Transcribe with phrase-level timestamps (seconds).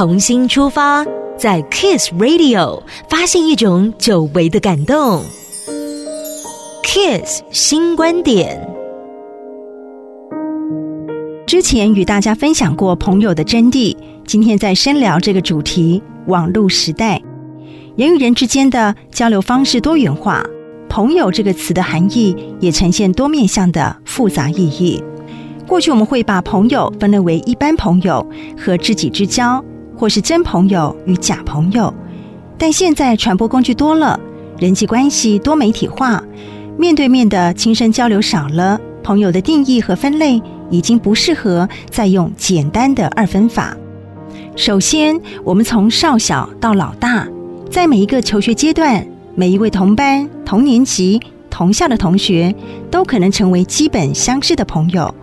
[0.00, 1.04] 重新出发，
[1.36, 5.22] 在 Kiss Radio 发现一种久违的感动。
[6.82, 8.66] Kiss 新观点。
[11.46, 13.94] 之前与大家分享过朋友的真谛，
[14.26, 16.02] 今天再深聊这个主题。
[16.28, 17.20] 网络时代，
[17.94, 20.42] 人与人之间的交流方式多元化，
[20.88, 25.04] 朋友这个词的含义也呈现多面向的复杂意义。
[25.66, 28.26] 过去我们会把朋友分类为一般朋友
[28.58, 29.62] 和知己之交，
[30.00, 31.92] 或是真朋友与假朋友。
[32.56, 34.18] 但现在传播工具多了，
[34.58, 36.24] 人际关系多媒体化，
[36.78, 43.76] 面对面的亲身交流少了，朋友的定义和分类已经不适合再用简单的二分法。
[44.56, 47.28] 首先，我们从少小到老大，
[47.70, 52.54] 在每一个求学阶段，每一位同班、同年级、同校的同学，
[52.90, 55.14] 都可能成为基本相识的朋友。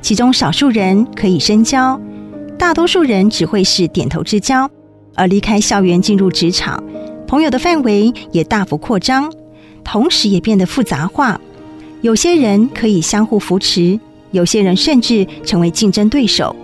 [0.00, 2.00] 其中少数人可以深交，
[2.58, 4.70] 大多数人只会是点头之交。
[5.14, 6.82] 而离开校园进入职场，
[7.26, 9.30] 朋友的范围也大幅扩张，
[9.84, 11.38] 同时也变得复杂化。
[12.00, 16.56] 有些人可以相互扶持，有些人甚至成为竞争对手。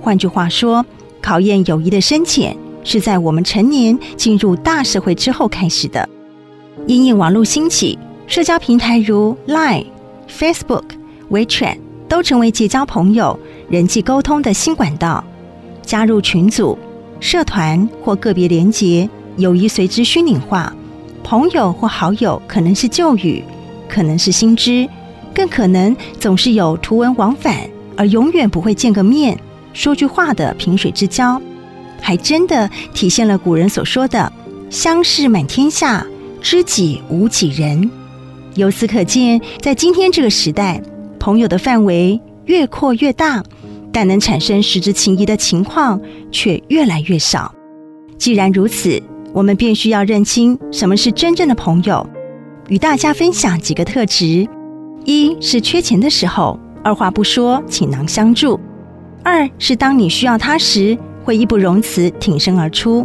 [0.00, 0.84] 换句话说，
[1.20, 6.08] 考验友谊的深浅是在我们成年进入大社会之后开始的。
[6.88, 9.86] 因应网络兴起，社交平台如 Line、
[10.28, 10.84] Facebook、
[11.30, 11.78] WeChat。
[12.08, 13.38] 都成为结交朋友、
[13.70, 15.24] 人际沟通的新管道。
[15.82, 16.78] 加入群组、
[17.20, 20.72] 社团或个别连结，友谊随之虚拟化。
[21.22, 23.44] 朋友或好友可能是旧语，
[23.88, 24.88] 可能是新知，
[25.34, 27.56] 更可能总是有图文往返，
[27.96, 29.38] 而永远不会见个面、
[29.72, 31.40] 说句话的萍水之交。
[32.00, 34.32] 还真的体现了古人所说的
[34.68, 36.04] “相识满天下，
[36.40, 37.90] 知己无几人”。
[38.56, 40.82] 由此可见，在今天这个时代。
[41.20, 43.44] 朋友的范围越扩越大，
[43.92, 47.54] 但能产生实质情谊的情况却越来越少。
[48.16, 49.00] 既然如此，
[49.32, 52.04] 我们便需要认清什么是真正的朋友。
[52.68, 54.48] 与大家分享几个特质：
[55.04, 58.58] 一是缺钱的时候，二话不说倾囊相助；
[59.22, 63.04] 二是当你需要他时，会义不容辞挺身而出；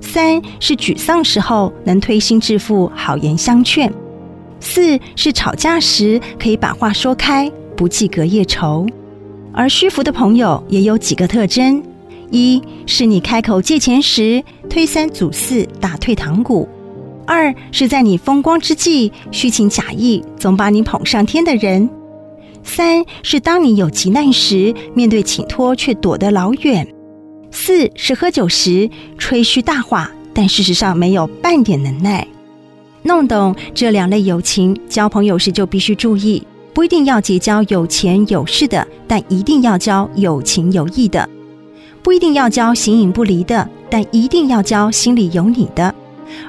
[0.00, 3.92] 三是沮丧时候能推心置腹，好言相劝。
[4.58, 8.86] 四是吵架时可以把话说开，不计隔夜仇。
[9.56, 11.82] 而虚浮的朋友也有几个特征：
[12.30, 16.68] 一是你开口借钱时推三阻四，打退堂鼓；
[17.26, 21.88] 二是在你风光之际虚情假意，总把你捧上天的人；
[22.62, 26.84] 三是当你有急难时面对请托却躲得老远；
[27.50, 32.28] 四是喝酒时吹嘘大话，但事实上没有半点能耐。
[33.02, 36.42] 弄懂这两类友情，交朋友时就必须注意，
[36.76, 41.26] 不一定要结交有钱有势的，但一定要交有情有义的；
[42.02, 45.94] 不一定要交形影不离的，但一定要交心里有你的。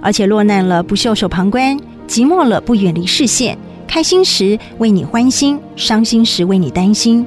[0.01, 1.79] 而且落难了不袖手旁观，
[2.09, 7.25] 寂寞了不远离视线，开心时为你欢心，伤心时为你担心。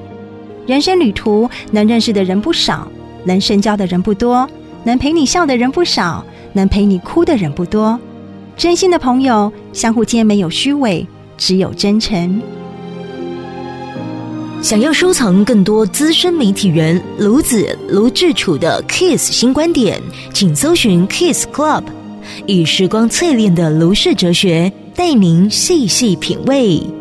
[0.66, 2.86] 人生旅途能认识的人不少，
[3.24, 4.46] 能深交的人不多，
[4.84, 6.22] 能陪你笑的人不少，
[6.52, 7.98] 能陪你哭的人不多。
[8.58, 11.06] 真心的朋友，相互间没有虚伪，
[11.38, 12.42] 只有真诚。
[14.62, 20.00] 想要收藏更多资深媒体人卢子卢志楚的 Kiss 新观点，
[20.34, 21.84] 请搜寻 Kiss Club，
[22.46, 26.99] 以时光淬炼的卢氏哲学，带您细细品味。